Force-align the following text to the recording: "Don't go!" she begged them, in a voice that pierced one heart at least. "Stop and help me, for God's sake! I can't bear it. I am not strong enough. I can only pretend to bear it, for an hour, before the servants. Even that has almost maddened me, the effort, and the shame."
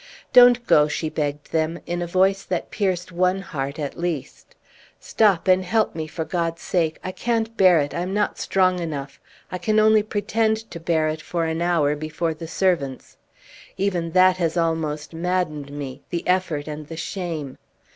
"Don't 0.33 0.65
go!" 0.65 0.87
she 0.87 1.09
begged 1.09 1.51
them, 1.51 1.79
in 1.85 2.01
a 2.01 2.07
voice 2.07 2.41
that 2.43 2.71
pierced 2.71 3.11
one 3.11 3.39
heart 3.41 3.77
at 3.77 3.99
least. 3.99 4.55
"Stop 4.99 5.47
and 5.47 5.63
help 5.63 5.93
me, 5.93 6.07
for 6.07 6.25
God's 6.25 6.63
sake! 6.63 6.97
I 7.03 7.11
can't 7.11 7.55
bear 7.55 7.77
it. 7.79 7.93
I 7.93 7.99
am 7.99 8.11
not 8.11 8.39
strong 8.39 8.79
enough. 8.79 9.19
I 9.51 9.59
can 9.59 9.79
only 9.79 10.01
pretend 10.01 10.57
to 10.71 10.79
bear 10.79 11.07
it, 11.07 11.21
for 11.21 11.45
an 11.45 11.61
hour, 11.61 11.95
before 11.95 12.33
the 12.33 12.47
servants. 12.47 13.17
Even 13.77 14.09
that 14.13 14.37
has 14.37 14.57
almost 14.57 15.13
maddened 15.13 15.69
me, 15.71 16.01
the 16.09 16.25
effort, 16.27 16.67
and 16.67 16.87
the 16.87 16.97
shame." 16.97 17.59